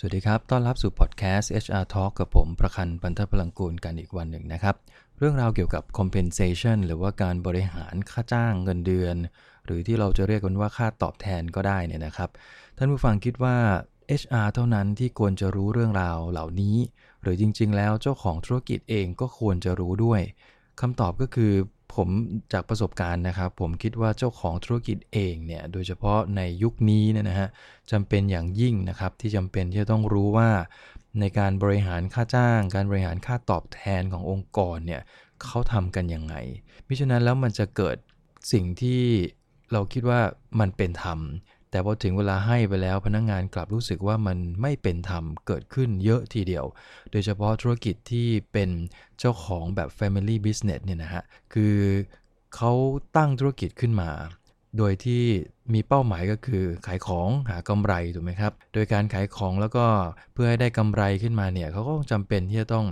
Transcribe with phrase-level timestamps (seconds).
[0.00, 4.74] สวัสดีครับ ต้อนรับสู่พอดแคสต์ HR Talk กับผม ประคันปันทพลังกูลกันอีกวันหนึ่งนะครับ
[5.18, 9.16] เรื่องราวเกี่ยวกับ compensation หรือว่าการบริหารค่าจ้างเงินเดือน
[9.64, 12.30] หรือที่เราจะเรียกกันว่าค่าตอบแทนก็ได้เนี่ยนะครับ
[12.76, 13.56] ท่านผู้ฟังคิดว่า
[14.20, 16.76] HR เท่านั้นที่ควรจะรู้เรื่องราวเหล่านี้
[17.22, 20.20] หรือจริง ๆ แล้วเจ้าของธุรกิจเองก็ควรจะรู้ด้วย
[20.80, 21.52] คำตอบก็คือ
[21.94, 22.08] ผม
[22.52, 27.48] จากประสบการณ์นะครับ ผมคิดว่าเจ้าของธุรกิจเองเนี่ยโดยเฉพาะในยุคนี้เนี่ยนะฮะ
[27.90, 30.50] จำเป็นอย่างยิ่งนะครับ ที่จำเป็นที่จะต้องรู้ว่า
[31.20, 35.02] ในการบริหารค่าจ้าง การบริหารค่าตอบแทนขององค์กรเนี่ย
[35.42, 36.34] เขาทำกันยังไง
[36.86, 37.96] มิฉะนั้นแล้วมันจะเกิด
[38.52, 39.02] สิ่งที่
[39.72, 40.20] เราคิดว่า
[40.60, 41.18] มันเป็นธรรม
[41.70, 46.64] แต่พอถึงเวลาให้ไปแล้วพนักงงานกลับรู้สึกว่ามันไม่เป็นธรรมเกิดขึ้นเยอะทีเดียว
[47.10, 48.70] โดยเฉพาะธุรกิจที่เป็น
[49.18, 51.76] เจ้าของแบบ Family Business เนี่ยนะฮะ คือ
[52.56, 52.72] เขา
[53.16, 54.10] ตั้งธุรกิจขึ้นมา
[54.78, 55.22] โดยที่
[55.74, 59.84] มีเป้าหมายก็คือขายของหากำไรถูกไหมครับ โดยการขายของแล้วก็
[60.34, 62.86] เพื่อให้ได้กำไรขึ้นมาเนี่ยเขาก็จำเป็นที่จะต้อง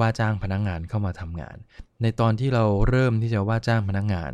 [0.00, 1.56] ว่าจ้างพนักงานเข้ามาทำงาน
[2.02, 4.32] ในตอนที่เราเริ่มที่จะว่าจ้างพนักงาน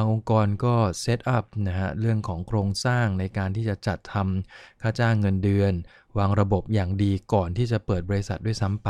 [0.00, 5.72] บางองค์กรก็ set up นะฮะเรื่องของโครงสร้างในการที่จะจัดทำค่าจ้างเงินเดือน
[6.18, 8.88] วางระบบอย่างดีก่อนที่จะเปิดบริษัทด้วยซ้ำไป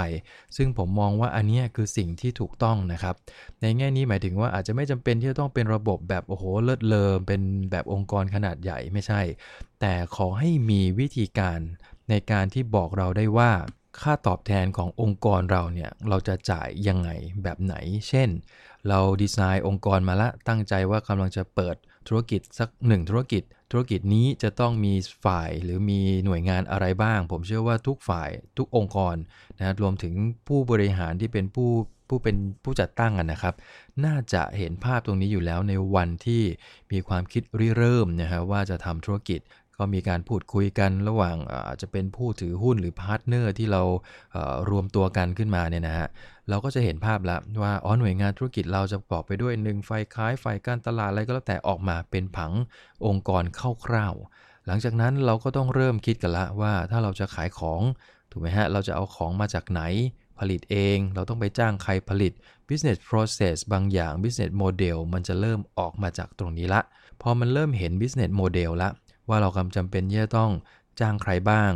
[0.56, 3.14] ซึ่งผมมองว่าอันนี้คือสิ่งที่ถูกต้องนะครับ
[3.60, 9.20] ในแง่นี้หมายถึงว่าอาจจะไม่จำเป็นที่จะต้องเป็นระบบแบบโอ้โหเลิศเลอเป็นแบบองค์กรขนาดใหญ่ไม่ใช่
[9.80, 11.60] แต่ขอให้มีวิธีการ
[12.10, 13.50] ในการที่บอกเราได้ว่า
[14.00, 17.10] ค่าตอบแทนขององค์กรเราเนี่ย เราจะจ่ายยังไง
[17.42, 17.74] แบบไหน
[18.08, 18.28] เช่น
[18.88, 21.76] เราดีไซน์องค์กรมาละตั้งใจว่ากำลังจะเปิด
[22.08, 29.16] ธุรกิจสักหนึ่งธุรกิจ ธุรกิจนี้จะต้องมีฝ่ายหรือมีหน่วยงานอะไรบ้าง ผมเชื่อว่าทุกฝ่ายทุกองค์กร
[29.58, 30.14] นะรวมถึง
[30.48, 31.70] ผู้บริหารที่เป็นผู้
[32.08, 33.54] ผู้เป็นผู้จัดตั้งนะครับ
[34.04, 36.42] น่าจะเห็นภาพตรงนี้อยู่แล้วในวันที่
[36.92, 39.40] มีความคิดริเริ่มนะฮะว่าจะทำธุรกิจ
[39.78, 41.36] ก็มีการพูดคุยกันระหว่าง
[41.68, 43.82] อาจจะเป็นผู้ถือหุ้นหรือ partner ที่เรา
[44.70, 46.08] รวมตัวกันขึ้นมาเนี่ยนะฮะ
[46.48, 52.52] เราก็จะเห็นภาพแล้วว่าอ๋อหน่วยงานธุรกิจเราจะประกอบไปด้วยหนึ่งฝ่ายขายฝ่ายการตลาดอะไรก็แล้วแต่ออกมาเป็นผัง
[53.06, 53.44] องค์กร
[53.84, 57.80] คร่าวๆหลังจากนั้นเราก็ต้องเริ่มคิดกันละว่าถ้าเราจะขายของ
[58.30, 59.82] ถูกไหมฮะเราจะเอาของมาจากไหน
[60.38, 62.32] ผลิตเอง เราต้องไปจ้างใครผลิต
[62.68, 66.80] business process บางอย่าง business model มันจะเริ่มออกมาจากตรงนี้ละ
[67.22, 68.88] พอมันเริ่มเห็น business model ละ
[69.28, 70.50] ว่าเรากำจำเป็นที่จะต้อง
[71.00, 71.72] จ้างใครบ้าง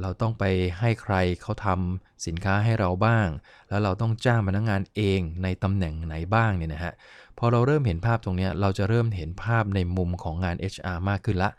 [0.00, 0.44] เราต้องไป
[0.80, 3.28] ให้ใครเขาทำสินค้าให้เราบ้าง
[3.68, 6.92] แล้วเราต้องจ้างพนักงงานเองในตำแหน่งไหนบ้างเนี่ยนะฮะ
[7.38, 11.50] พอเราเริ่มเห็นภาพตรงนี้เราจะเริ่มเห็นภาพในมุมของงาน HR มากขึ้นละ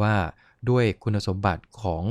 [0.00, 0.14] ว่า
[0.70, 2.04] ด้วยคุณสมบัติของ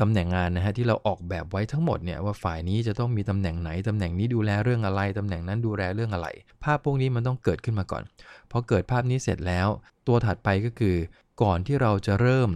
[0.00, 6.28] ตำแหน่งงานนะฮะที่เราออกแบบไว้ทั้งหมดเนี่ยว่าฝ่ายนี้จะต้องมีตำแหน่งไหนตำแหน่งนี้ดูแลเรื่องอะไรตำแหน่งนั้นดูแลเรื่องอะไร
[6.64, 8.02] ภาพพวกนี้มันต้องเกิดขึ้นมาก่อน
[8.50, 9.68] พอเกิดภาพนี้เสร็จแล้ว
[10.06, 10.96] ตัวถัดไปก็คือ
[11.42, 12.50] ก่อนที่เราจะเริ่ม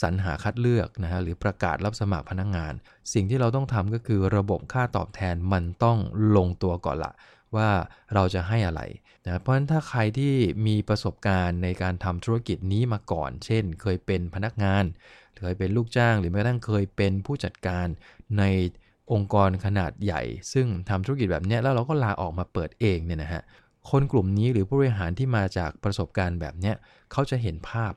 [0.00, 2.72] สรรหาคัดเลือกนะฮะหรือประกาศรับสมัครพนักงงาน
[3.12, 5.98] สิ่งที่เราต้องทำก็คือระบบค่าตอบแทนมันต้อง
[6.36, 7.12] ลงตัวก่อนละ
[7.56, 7.70] ว่า
[8.14, 8.82] เราจะให้อะไร
[9.24, 10.34] นะเพราะฉะนั้นถ้าใครที่
[10.66, 14.84] มีประสบการณ์ในการทำธุรกิจนี้มาก่อน เช่น เคยเป็นพนักงาน
[15.38, 17.86] เคยเป็นลูกจ้าง หรือแม้กระทั่งเคยเป็นผู้จัดการ
[18.38, 18.44] ใน
[19.12, 23.42] องค์กรขนาดใหญ่ ซึ่งทำธุรกิจแบบนี้แล้วเราก็ลาออกมาเปิดเองเนี่ยนะฮะ
[23.90, 26.72] คนกลุ่มนี้หรือผู้บริหารที่มาจากประสบการณ์แบบนี้
[27.12, 27.92] เขาจะเห็นภาพ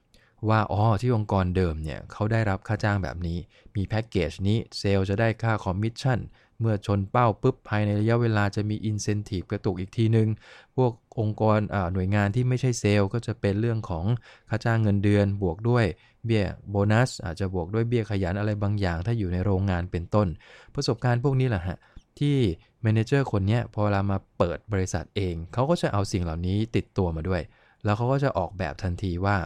[0.48, 3.38] ว่าอ๋อที่องค์กรเดิมเนี่ยเขาได้รับค่าจ้างแบบนี้
[3.74, 6.18] มีแพ็กเกจนี้เซลล์จะได้ค่าคอมมิชชั่น
[6.60, 10.28] เมื่อชนเป้าปุ๊บภายในระยะเวลาจะมีอินเซนティブกระตุกอีกทีนึง
[10.76, 11.58] พวกองค์กร
[11.92, 14.04] หน่วยงานที่ไม่ใช่เซลล์ก็จะเป็นเรื่องของ
[14.48, 15.84] ค่าจ้างเงินเดือน บวกด้วย
[16.24, 20.28] เบี้ยโบนัสอาจจะบวกด้วยเบี้ยขยันอะไรบางอย่าง ถ้าอยู่ในโรงงานเป็นต้น
[20.74, 21.78] ประสบการณ์พวกนี้แหละฮะ
[22.18, 22.36] ที่
[22.82, 27.42] เมนเจอร์คนนี้พอเวลามาเปิดบริษัทเองเขาก็จะเอาสิ่งเหล่านี้ติดตัวมาด้วย
[27.84, 29.36] แล้วเขาก็จะออกแบบทันทีว่า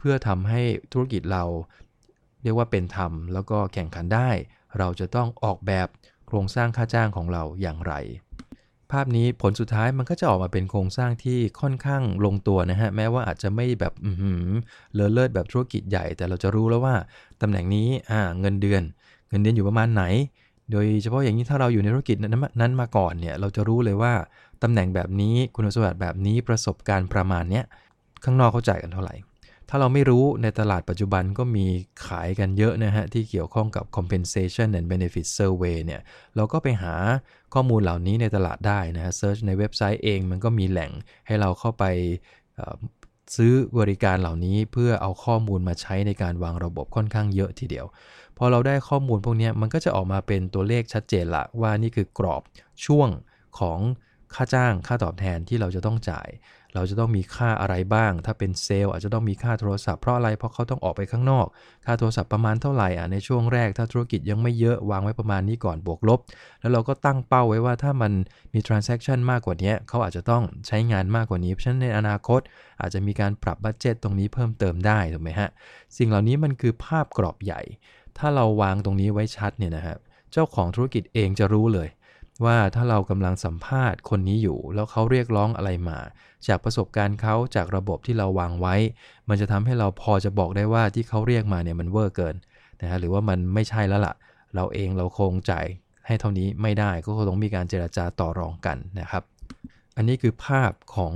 [0.00, 0.62] เพื่อทำให้
[0.92, 1.44] ธุรกิจเรา
[2.42, 4.30] เรียกว่าเป็นธรรม แล้วก็แข่งขันได้
[4.78, 5.88] เราจะต้องออกแบบ
[6.26, 7.94] โครงสร้างค่าจ้างของเราอย่างไร
[8.90, 13.92] ภาพนี้ผลสุดท้ายมันก็จะออกมาเป็นโครงสร้างที่ค่อนข้างลงตัวนะฮะ แม้ว่าอาจจะไม่แบบ
[14.94, 16.94] เลอเลิศแบบธุรกิจใหญ่ แต่เราจะรู้แล้วว่า
[17.40, 18.82] ตำแหน่งนี้อ่าเงินเดือน
[19.30, 20.04] เงินเดือนอยู่ประมาณไหน
[20.72, 24.12] โดยเฉพาะอย่างนี้ถ้าเราอยู่ในธุรกิจนั้นมาก่อนเนี่ยเราจะรู้เลยว่า
[24.62, 27.64] ตำแหน่งแบบนี้คุณสมบัติแบบนี้ประสบการณ์ประมาณเนี้ย
[28.24, 29.14] ข้างนอกเขาจ่ายกันเท่าไหร่
[29.72, 31.66] ถ้าเราไม่รู้ในตลาดปัจจุบันก็มี
[32.06, 36.00] ขายกันเยอะนะฮะ ที่เกี่ยวข้องกับ compensation and benefit survey เนี่ย
[36.36, 36.94] เราก็ไปหา
[37.54, 40.92] ข้อมูลเหล่านี้ในตลาดได้นะฮะเซิร์ชในเว็บไซต์เองมันก็มีแหล่ง
[41.26, 41.84] ให้เราเข้าไป
[43.36, 47.86] ซื้อบริการเหล่านี้เพื่อเอาข้อมูลมาใช้ในการวางระบบค่อนข้างเยอะทีเดียว
[48.38, 52.42] พอเราได้ข้อมูลพวกนี้มันก็จะออกมาเป็นตัวเลขชัดเจนละว่านี่คือกรอบ
[52.86, 53.08] ช่วง
[53.58, 53.78] ของ
[54.34, 56.28] ค่าจ้างค่าตอบแทนที่เราจะต้องจ่าย
[56.74, 61.46] เราจะต้องมีค่าอะไรบ้าง ถ้าเป็นเซลล์อาจจะต้องมีค่าโทรศัพท์เพราะอะไร เพราะเขาต้องออกไปข้างนอก
[61.84, 66.20] ค่าโทรศัพท์ประมาณเท่าไหร่อะในช่วงแรก ถ้าธุรกิจยังไม่เยอะวางไว้ประมาณนี้ก่อนบวกลบ
[66.60, 68.12] แล้วเราก็ตั้งเป้าไว้ว่าถ้ามัน
[68.54, 72.40] มี transaction มากกว่านี้เขาอาจจะต้องใช้งานมากกว่านี้ เพราะฉะนั้นในอนาคต
[72.80, 75.48] อาจจะมีการปรับบัตเจตตรงนี้เพิ่มเติมได้ถูกไหมฮะ
[75.96, 77.60] สิ่งเหล่านี้มันคือภาพกรอบใหญ่
[78.18, 79.96] ถ้าเราวางตรงนี้ไว้ชัดเนี่ยนะฮะ
[80.32, 81.88] เจ้าของธุรกิจเองจะรู้เลย
[82.44, 85.98] ว่าถ้าเรากำลังสัมภาษณ์คนนี้อยู่ แล้วเขาเรียกร้องอะไรมา
[86.48, 88.74] จากประสบการณ์เขาจากระบบที่เราวางไว้
[89.28, 92.36] มันจะทำให้เราพอจะบอกได้ว่าที่เขาเรียกมาเนี่ยมันเวอร์เกิน
[92.82, 94.14] นะฮะหรือว่ามันไม่ใช่แล้วละ่ะ
[94.54, 95.66] เราเองเราคงจ่าย
[96.06, 99.22] ให้เท่านี้ไม่ได้ก็คงต้องมีการเจราจาต่อรองกันนะครับ
[99.96, 101.14] อันนี้คือภาพของ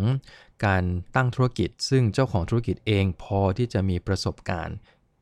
[0.66, 0.84] การ
[1.16, 4.76] ตั้งธุรกิจ ซึ่งเจ้าของธุรกิจเองพอที่จะมีประสบการณ์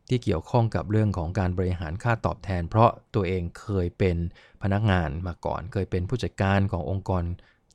[0.08, 4.16] ที่เกี่ยวข้องกับเรื่องของการบริหารค่าตอบแทน เพราะตัวเองเคยเป็น
[4.62, 7.22] พนักงานมาก่อน เคยเป็นผู้จัดการขององค์กร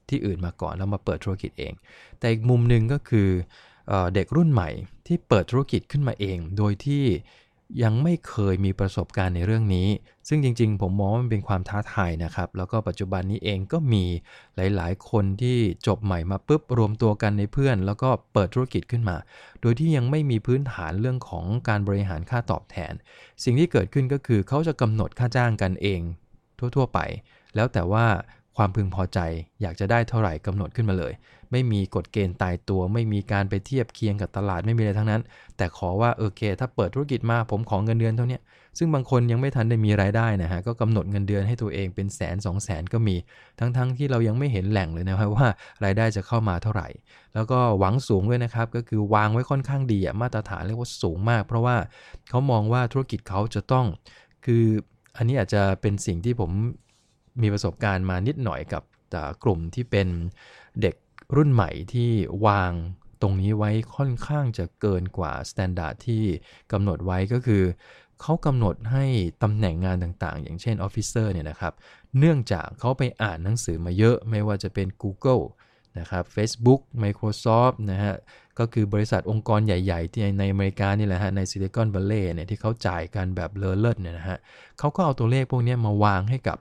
[0.10, 1.74] ที่อื่นมาก่อนแล้วมาเปิดธุรกิจเอง
[2.20, 3.30] แต่อีกมุมหนึ่งก็คือ
[4.14, 4.70] เด็กรุ่นใหม่
[5.08, 7.04] ที่เปิดธุรกิจขึ้นมาเอง โดยที่
[7.84, 9.88] ยังไม่เคยมีประสบการณ์ในเรื่องนี้
[10.28, 14.06] ซึ่งจริงๆ ผมมองว่ามันเป็นความท้าทายนะครับ แล้วก็ปัจจุบันนี้เองก็มี
[14.56, 19.18] หลายๆ คนที่จบใหม่มาปุ๊บรวมตัวกันในเพื่อน แล้วก็เปิดธุรกิจขึ้นมา
[19.62, 22.94] โดยที่ยังไม่มีพื้นฐานเรื่องของการบริหารค่าตอบแทน
[23.44, 26.02] สิ่งที่เกิดขึ้นก็คือเขาจะกำหนดค่าจ้างกันเอง
[26.60, 27.00] ทั่วๆ ไป
[27.56, 28.06] แล้วแต่ว่า
[28.58, 29.20] ความพึงพอใจ
[29.62, 31.14] อยากจะได้เท่าไหร่กำหนดขึ้นมาเลย
[31.52, 35.22] ไม่มีกฎเกณฑ์ตายตัว ไม่มีการไปเทียบเคียงกับตลาดไม่มีอะไรทั้งนั้น
[35.58, 38.40] แต่ขอว่าโอเค ถ้าเปิดธุรกิจมาผมขอเงินเดือนเท่านี้
[38.78, 43.16] ซึ่งบางคนยังไม่ทันได้มีรายได้นะฮะก็กำหนดเงินเดือนให้ตัวเองเป็นแสนสองแสนก็มี
[43.60, 45.48] ทั้งๆทที่เรายังไม่เห็นแหล่งเลยนะครับว่า
[45.84, 46.88] รายได้จะเข้ามาเท่าไหร่
[47.34, 51.76] แล้วก็หวังสูงด้วยนะครับก็คือวางไว้ค่อนข้างดีอะมาตรฐานเรียกว่าสูงมาก เพราะว่า
[52.30, 53.86] เขามองว่าธุรกิจเขาจะต้อง
[54.46, 54.64] คือ
[55.18, 56.52] อันนี้อาจจะเป็นสิ่งที่ผม
[57.42, 58.84] มีประสบการณ์มานิดหน่อยกับ
[59.44, 60.08] กลุ่มที่เป็น
[60.82, 60.96] เด็ก
[61.36, 62.12] รุ่นใหม่ที่
[62.48, 62.72] วาง
[63.22, 66.24] ตรงนี้ไว้ค่อนข้างจะเกินกว่า standard ที่
[66.72, 67.64] กำหนดไว้ก็คือ
[68.22, 69.06] เขากำหนดให้
[69.44, 71.74] ตำแหน่งงานต่างๆ อย่างเช่น officer เนี่ยนะครับ
[72.20, 75.44] เนื่องจากเขาไปอ่านหนังสือมาเยอะไม่ว่าจะเป็น Google
[76.00, 78.16] นะครับ Facebook Microsoft นะฮะ
[78.60, 84.38] ก็คือบริษัทองค์กรใหญ่ๆ ที่ในอเมริกานี่แหละฮะ ในซิลิคอนวัลเลย์เนี่ยที่เขาจ่ายกันแบบเลอเลิศเนี่ยนะฮะ
[84.80, 86.58] เขาก็เอาตัวเลขพวกนี้มาวางให้กับ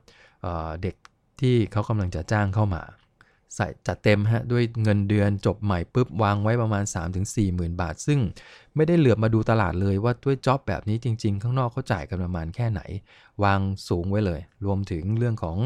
[0.83, 0.95] เด็ก
[1.41, 2.83] ที่เขากำลังจะจ้างเข้ามา
[3.55, 6.85] ใส่จัดเต็มฮะด้วยเงินเดือนจบใหม่ปุ๊บวางไว้ประมาณ
[7.19, 8.21] 3-4หมื่นบาท ซึ่ง
[8.77, 12.81] ไม่ได้เหลือบมาดูตลาดเลยว่าด้วยจ็อบแบบนี้จริง ๆ ข้างนอกเขาจ่ายกันประมาณแค่ไหน
[13.45, 15.57] วางสูงไว้เลย รวมถึงเรื่องของ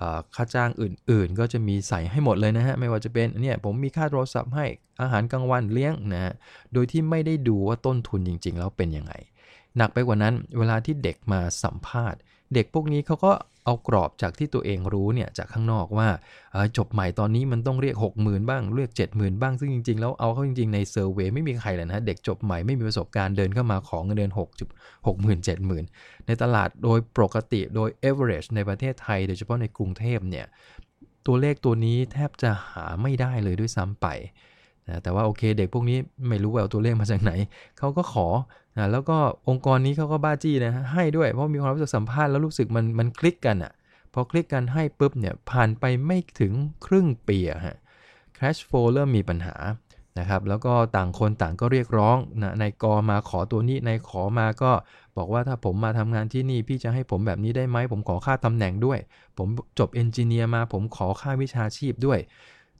[0.00, 0.02] อ
[0.34, 4.66] ค่าจ้างอื่น ๆ ก็จะมีใส่ให้หมดเลยนะฮะ ไม่ว่าจะเป็นเนี่ยผมมีค่าโทรศัพท์ให้
[5.00, 6.34] อาหารกลางวันเลี้ยงนะฮะ
[6.72, 9.12] โดยที่ไม่ได้ดูว่าต้นทุนจริง ๆ แล้วเป็นยังไง
[9.76, 12.20] หนักไปกว่านั้นเวลาที่เด็กมาสัมภาษณ์
[12.54, 13.32] เด็กพวกนี้เขาก็
[13.64, 16.08] เอากรอบจากที่ตัวเองรู้เนี่ยจากข้างนอกว่า
[16.76, 24.40] จบใหม่ตอนนี้มันต้องเรียก 60,000 บ้างเรียก 70,000 บ้างซึ่งจริง ๆ แล้วเอาเข้าจริง ๆ ในเซอร์เวยไม่มีใครเลยนะเด็กจบใหม่ไม่มีประสบการณ์เดินเข้ามาขอเงินเดือน6
[25.06, 30.46] 60,000 70,000 ในตลาดโดยปกติโดย average ในประเทศไทย โดยเฉพาะในกรุงเทพเนี่ย
[31.26, 34.06] ตัวเลขตัวนี้แทบจะหาไม่ได้เลยด้วยซ้ำไป
[34.88, 35.98] นะแต่ว่าโอเคเด็กพวกนี้
[36.28, 37.32] ไม่รู้ว่าเอาตัวเลขมาจากไหน
[37.78, 38.26] เขาก็ขอ
[38.80, 39.18] นะแล้วก็
[39.48, 43.72] องค์กรนี้เขาก็บ้าจี้นะให้ด้วยเพราะมีความรู้สึกสัมภาษณ์แล้วรู้สึกมันมันคลิกกันอะ่ะ
[44.12, 46.52] พอคลิกกันให้ปุ๊บเนี่ยผ่านไปไม่ถึง
[46.86, 47.76] ครึ่งปีอะฮะ
[48.38, 49.56] cash flow เริ่มมีปัญหา
[50.18, 54.72] นะครับแล้วก็ต่างคนต่างก็เรียกร้องนะนายกมาขอตัวนี้นายขอมาก็
[55.16, 58.98] บอกว่าถ้าผมมาทำงานที่นี่ พี่จะให้ผมแบบนี้ได้ไหม ผมขอค่าตำแหน่งด้วย
[59.38, 62.18] ผมจบเอนจิเนียร์มา ผมขอค่าวิชาชีพด้วย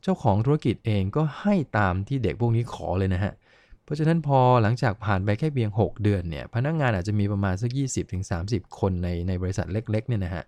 [0.03, 3.33] เจ้าของธุรกิจเองก็ให้ตามที่เด็กพวกนี้ขอเลยนะฮะ
[3.91, 7.71] ราะฉะนั้นพอหลังจากผ่านไปแค่เพียง 6 เดือนเนี่ยพนักงงานอาจจะมีประมาณสัก
[8.25, 10.45] 20-30 คนในในบริษัทเล็กๆเนี่ยนะฮะ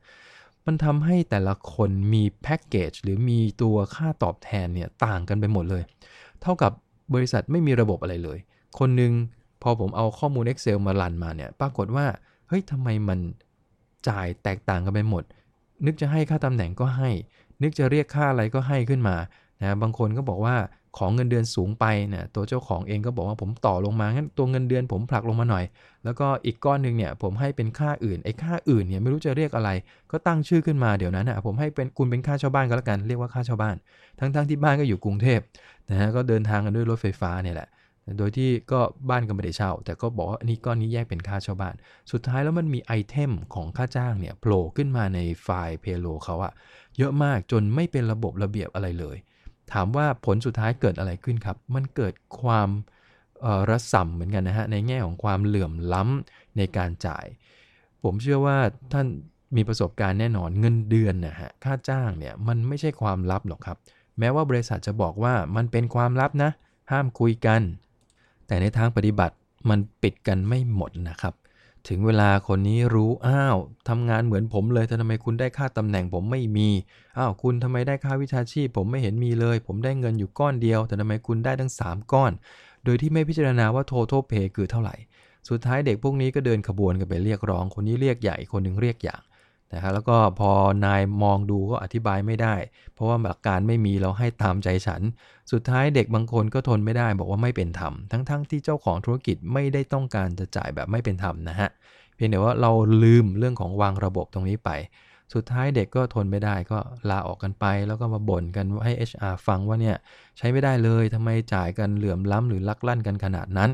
[0.66, 5.82] มันทำให้แต่ละคนมีแพ็กเกจหรือมีตัวค่าตอบแทนเนี่ยต่างกันไปหมดเลย
[6.42, 6.72] เท่ากับ
[7.14, 8.38] บริษัทไม่มีระบบอะไรเลย
[8.78, 9.12] คนหนึ่ง
[9.62, 12.06] พอผมเอาข้อมูล Excel มารันมาเนี่ยปรากฏว่า
[12.48, 13.18] เฮ้ยทำไมมัน
[14.08, 15.24] จ่ายแตกต่างกันไปหมด
[15.86, 17.10] นึกจะให้ค่าตำแหน่งก็ให้
[17.62, 19.16] นึกจะเรียกค่าอะไรก็ให้ขึ้นมา
[19.60, 20.56] นะบางคนก็บอกว่า
[20.98, 25.64] ของเงินเดือนสูงไปเนี่ยตัวเจ้าของเองก็บอกว่าผมต่อลงมางั้นตัวเงินเดือนผมผลักลงมาหน่อย
[26.04, 29.70] แล้วก็อีกก้อนหนึ่งเนี่ยผมให้เป็นค่าอื่นไอ้ค่าอื่นเนี่ยไม่รู้จะเรียกอะไร
[30.10, 33.76] ก็ตั้งชื่อขึ้นมาเดี๋ยวนั้นอะผมให้เป็นคุณเป็นค่าเช่าบ้านก็แล้วกันเรียกว่าค่าเช่าบ้าน
[34.18, 35.40] ทั้งๆทที่บ้านก็อยู่กรุงเทพ
[35.90, 37.68] นะฮะก็เดินทางกันด้วยรถไฟฟ้าเนี่ยแหละ
[38.18, 38.80] โดยที่ก็
[39.10, 41.74] บ้านก็ไม่ได้เช่า แต่ก็บอกว่านี่ก้อนนี้แยกเป็นค่าเช่าบ้าน
[42.12, 46.52] สุดท้ายแล้วมันมีไอเทมของค่าจ้างเนี่ยโผล่ขึ้นมาในไฟล์เพโลเขาอะ
[46.98, 49.16] เยอะมากจนไม่เป็นระบบระเบียบอะไรเลย
[49.72, 52.68] ถามว่าผลสุดท้ายเกิดอะไรขึ้นครับ มันเกิดความ
[53.70, 57.26] ระส่ำเหมือนกันนะฮะ ในแง่ของความเหลื่อมล้ำในการจ่าย
[58.02, 58.56] ผมเชื่อว่า
[58.92, 59.06] ท่าน
[59.56, 63.76] มีประสบการณ์แน่นอนเงินเดือนนะฮะค่าจ้างเนี่ยมันไม่ใช่ความลับหรอกครับ
[64.18, 66.50] แม้ว่าบริษัทจะบอกว่ามันเป็นความลับนะ
[66.92, 67.60] ห้ามคุยกัน
[68.46, 69.36] แต่ในทางปฏิบัติ
[69.70, 71.34] มันปิดกันไม่หมดนะครับ
[71.88, 73.56] ถึงเวลาคนนี้รู้อ้าว
[73.88, 76.68] ทำงานเหมือนผมเลยแต่ทำไมคุณได้ค่าตำแหน่งผมไม่มี
[77.18, 82.32] อ้าวคุณทำไมได้ค่าวิชาชีพ ผมไม่เห็นมีเลย ผมได้เงินอยู่ก้อนเดียว แต่ทำไมคุณได้ทั้ง 3 ก้อน
[82.84, 84.94] โดยที่ไม่พิจารณาว่า total pay คือเท่าไหร่
[85.48, 89.22] สุดท้ายเด็กพวกนี้ก็เดินขบวนกันไปเรียกร้อง คนนี้เรียกใหญ่คนนึงเรียกอย่าง
[89.74, 90.50] นะครับแล้วก็พอ
[90.86, 92.54] นายมองดูก็อธิบายไม่ได้
[92.94, 95.02] เพราะว่าหลักการไม่มีเราให้ตามใจฉัน
[95.52, 101.68] สุดท้ายเด็กบางคนก็ทนไม่ได้บอกว่าไม่เป็นธรรมทั้งๆทที่เจ้าของธุรกิจไม่ได้ต้องการจะจ่ายแบบไม่เป็นธรรมนะฮะ
[102.14, 104.70] เพียงแต่ว่าเราลืมเรื่องของวางระบบตรงนี้ไป
[105.34, 106.78] สุดท้ายเด็กก็ทนไม่ได้ก็
[107.10, 109.96] ลาออกกันไป แล้วก็มาบ่นกันให้ HR ฟังว่าเนี่ย
[110.38, 113.70] ใช้ไม่ได้เลยทำไมจ่ายกันเหลื่อมล้ำหรือลักลั่นกันขนาดนั้น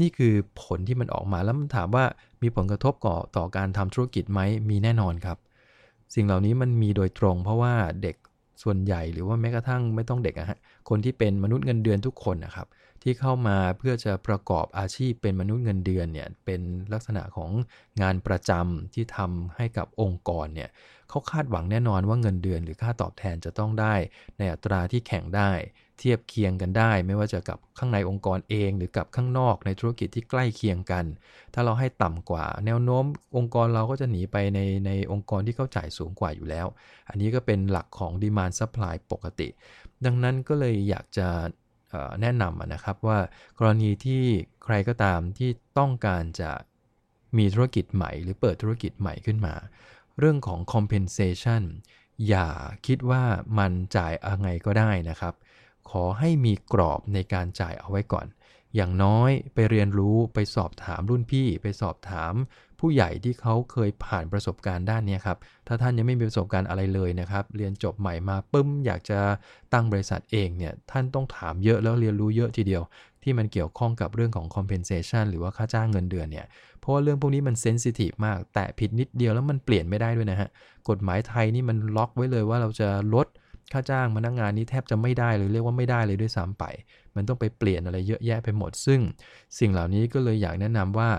[0.00, 2.04] นี่คือผลที่มันออกมาแล้วมันถามว่า
[2.42, 4.40] มีผลกระทบก่อต่อการทำธุรกิจไหม
[4.70, 5.38] มีแน่นอนครับ
[6.14, 8.16] สิ่งเหล่านี้มันมีโดยตรง เพราะว่าเด็ก
[8.62, 12.66] ส่วนใหญ่หรือว่าแม้กระทั่งไม่ต้องเด็กอะฮะคนที่เป็นมนุษย์เงินเดือนทุกคนนะครับ
[13.02, 16.60] ที่เข้ามาเพื่อจะประกอบอาชีพเป็นมนุษย์เงินเดือนเนี่ยเป็น
[16.92, 17.50] ลักษณะของ
[18.02, 20.70] งานประจำที่ทำให้กับองค์กรเนี่ย
[21.08, 23.94] เขาคาดหวังแน่นอนว่าเงินเดือนหรือค่าตอบแทนจะต้องได้
[24.38, 25.50] ในอัตราที่แข่งได้
[25.98, 31.04] เทียบเคียงกันได้ ไม่ว่าจะกับข้างในองค์กรเอง หรือกับข้างนอกในธุรกิจที่ใกล้เคียงกัน
[31.54, 33.04] ถ้าเราให้ต่ำกว่า แนวโน้ม
[33.36, 36.66] องค์กรเราก็จะหนีไปในในองค์กรที่เขาจ่ายสูงกว่าอยู่แล้ว
[37.08, 39.48] อันนี้ก็เป็นหลักของ demand supply ปกติ
[40.04, 41.28] ดังนั้นก็เลยอยากจะ
[42.20, 43.18] แนะนำนะครับว่า
[43.58, 44.22] กรณีที่
[44.64, 46.50] ใครก็ตามที่ต้องการจะ
[47.38, 49.54] มีธุรกิจใหม่ หรือเปิดธุรกิจใหม่ขึ้นมา
[50.18, 51.62] เรื่องของ compensation
[52.28, 52.48] อย่า
[52.86, 53.22] คิดว่า
[53.58, 55.34] มันจ่ายอะไรก็ได้นะครับ
[55.90, 58.26] ขอให้มีกรอบในการจ่ายเอาไว้ก่อน
[58.74, 62.34] อย่างน้อยไปเรียนรู้ไปสอบถามรุ่นพี่ ไปสอบถาม
[62.80, 69.20] ผู้ใหญ่ที่เขาเคยผ่านประสบการณ์ด้านนี้ครับ ถ้าท่านยังไม่มีประสบการณ์อะไรเลยนะครับ เรียนจบใหม่มาปึ้มอยากจะ
[69.72, 72.82] ตั้งบริษัทเองเนี่ย ท่านต้องถามเยอะแล้วเรียนรู้เยอะทีเดียว
[73.22, 76.46] ที่มันเกี่ยวข้องกับเรื่องของ compensation หรือว่าค่าจ้างเงินเดือนเนี่ย
[76.80, 80.48] เพราะว่าเรื่องพวกนี้มันเซนซิทีฟมาก แต่ผิดนิดเดียวแล้วมันเปลี่ยนไม่ได้ด้วยนะฮะ
[80.88, 83.26] กฎหมายไทยนี่มันล็อกไว้เลยว่าเราจะลด
[83.72, 86.64] ค่าจ้างพนักงงานนี้แทบจะไม่ได้เลยเรียกว่าไม่ได้เลยด้วยซ้ำไป
[87.16, 89.00] มันต้องไปเปลี่ยนอะไรเยอะแยะไปหมด ซึ่ง
[89.58, 91.10] สิ่งเหล่านี้ก็เลยอยากแนะนำว่า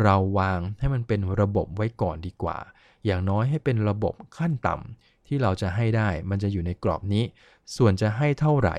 [0.00, 2.58] เราวางให้มันเป็นระบบไว้ก่อนดีกว่า
[3.06, 7.24] อย่างน้อยให้เป็นระบบขั้นต่ำที่เราจะให้ได้ มันจะอยู่ในกรอบนี้
[7.76, 8.76] ส่วนจะให้เท่าไหร่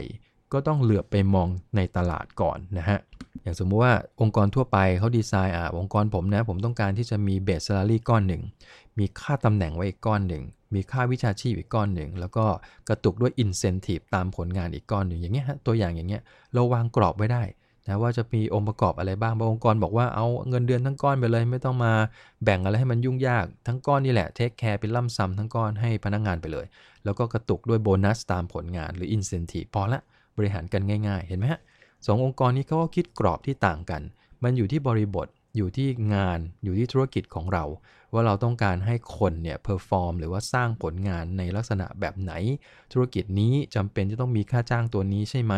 [0.54, 3.00] ก็ต้องเหลือบไปมองในตลาดก่อนนะฮะ
[3.42, 8.44] อย่างสมมุติว่าองค์กรทั่วไปเขาดีไซน์อะองค์กรผมนะผมต้องการที่จะมีเบสซาลารีก้อนหนึ่ง
[8.98, 12.46] มีค่าตำแหน่งไว้อีกก้อนหนึ่ง มีค่าวิชาชีพอีกก้อนหนึ่ง แล้วก็
[12.90, 16.22] กระตุกด้วย incentive ตามผลงานอีกก้อนหนึ่งอย่างเงี้ยฮะตัวอย่างอย่างเงี้ย
[16.54, 17.44] เราวางกรอบไว้ได้
[17.88, 21.94] นะว่าจะมีองค์ประกอบอะไรบ้างบางองค์กรบอกว่าเอาเงินเดือนทั้งก้อนไปเลย ไม่ต้องมา
[22.44, 26.66] แบ่งอะไรให้มันยุ่งยากทั้งก้อนนี่แหละเทคแคร์เป็นล่ำซ้ำทั้งก้อนให้พนักงงานไปเลย
[27.06, 30.00] แล้วก็กระตุกด้วยโบนัสตามผลงานหรือ incentive พอละ
[30.38, 31.62] บริหารกันง่าย ๆ เห็นไหมฮะ
[32.06, 34.02] สององค์กรนี้เขาก็คิดกรอบที่ต่างกัน
[34.44, 37.64] มันอยู่ที่บริบทอยู่ที่งานอยู่ที่ธุรกิจของเรา
[38.14, 42.34] ว่าเราต้องการให้คนเนี่ย perform หรือว่าสร้างผลงานในลักษณะแบบไหน
[42.94, 45.54] ธุรกิจนี้จำเป็นจะต้องมีค่าจ้างตัวนี้ใช่ไหม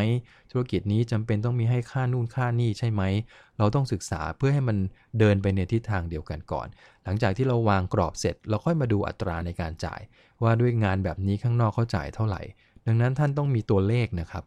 [0.51, 3.03] ธุรกิจนี้จำเป็นต้องมีให้ค่านู่นค่านี่ใช่ไหม
[3.57, 4.77] เราต้องศึกษาเพื่อให้มัน
[5.19, 6.67] เดินไปในทิศทางเดียวกันก่อน
[7.03, 10.01] หลังจากที่เราวางกรอบเสร็จ เราค่อยมาดูอัตราในการจ่าย
[10.43, 12.41] ว่าด้วยงานแบบนี้ข้างนอกเขาจ่ายเท่าไหร่
[12.85, 14.43] ดังนั้นท่านต้องมีตัวเลขนะครับ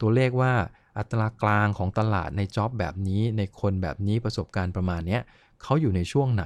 [0.00, 0.52] ตัวเลขว่า
[0.98, 5.18] อัตรากลางของตลาดในจ็อบแบบนี้ในคนแบบนี้ประสบการณ์ประมาณนี้
[5.62, 6.44] เขาอยู่ในช่วงไหน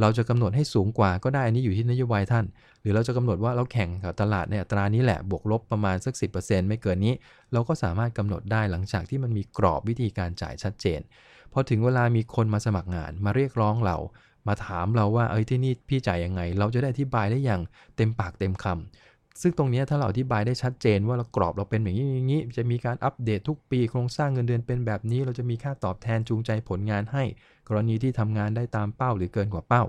[0.00, 2.44] เราจะกำหนดให้สูงกว่าก็ได้อันนี้อยู่ที่นโยบายท่าน
[2.80, 7.14] หรือเราจะกำหนดว่าเราแข่งกับตลาดในอัตรานี้แหละบวกลบประมาณสัก 10%ไม่เกินนี้
[7.52, 11.00] เราก็สามารถกำหนดได้หลังจากที่มันมีกรอบวิธีการจ่ายชัดเจน
[11.52, 13.96] พอถึงเวลามีคนมาสมัครงานมาเรียกร้องเรา
[14.48, 17.62] มาถามเราว่าเอ้ยที่นี่พี่จ่ายยังไง เราจะได้อธิบายได้อย่าง
[17.96, 27.24] เต็มปากเต็มคำ ซึ่งตรงนี้ถ้าเราอธิบายได้ชัดเจนว่าเรากรอบเราเป็นอย่างนี้อย่างนี้ จะมีการอัปเดตทุกปีโครงสร้างเงินเดือนเป็นแบบนี้ เราจะมีค่าตอบแทนจูงใจผลงานให้
[27.68, 29.84] กรณีที่ทำงานได้ตามเป้าหรือเกินกว่าเป้า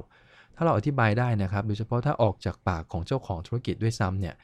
[0.55, 4.35] ถ้าเราอธิบายได้นะครับโดยเฉพาะถ้าออกจากปากของเจ้าของธุรกิจด้วยซ้ำเนี่ย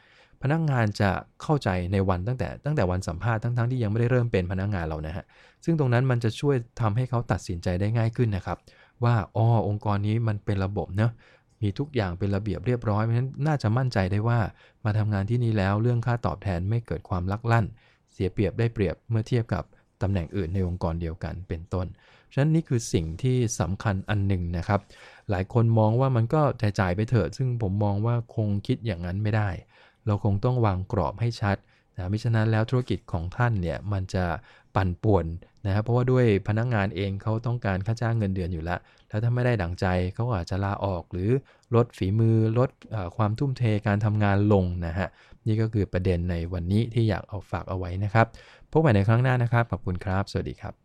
[0.42, 1.10] พนักงงานจะ
[1.42, 5.26] เข้าใจในวันตั้งแต่ตั้งแต่วันสัมภาษณ์ทั้งๆที่ยังไม่ได้เริ่มเป็นพนักงงานเรานะฮะ
[5.66, 8.58] ซึ่งตรงนั้นมันจะช่วยทำให้เขาตัดสินใจได้ง่ายขึ้นนะครับ
[9.04, 11.12] ว่าอ๋อองค์กรนี้มันเป็นระบบเนะ
[11.62, 14.40] มีทุกอย่างเป็นระเบียบเรียบร้อยเพราะฉะนั้นน่าจะมั่นใจได้ว่า
[14.86, 17.66] มาทำงานที่นี่แล้วเรื่องค่าตอบแทนไม่เกิดความลักลั่น
[18.14, 19.64] เสียเปรียบได้เปรียบเมื่อเทียบกับ
[20.02, 21.88] ตำแหน่งอื่นในองค์กรเดียวกันเป็นต้น
[22.34, 24.80] ฉะนั้นนี่คือสิ่งที่สำคัญอันหนึ่งนะครับ
[25.30, 26.42] หลายคนมองว่ามันก็
[26.80, 29.50] จ่ายไปเถอะ ซึ่งผมมองว่าคงคิดอย่างนั้นไม่ได้
[30.06, 31.58] เราคงต้องวางกรอบให้ชัด
[31.98, 34.26] นะมิฉะนั้นแล้วธุรกิจของท่านเนี่ยมันจะ
[34.76, 35.26] ปั่นป่วน
[35.66, 41.30] นะครับเพราะว่าด้วยพนักงงานเองเขาต้องการค่าจ้างเงินเดือนอยู่แล้ว แล้วถ้าไม่ได้ดังใจเขาอาจจะลาออกหรือ
[41.76, 42.70] ลดฝีมือลด
[43.18, 45.08] ความทุ่มเทการทำงานลงนะฮะ
[45.48, 48.26] นี่ก็คือประเด็นในวันนี้ที่อยากเอาฝากเอาไว้นะครับ
[48.72, 50.80] พบกันในครั้งหน้านะครับ ขอบคุณครับ สวัสดีครับ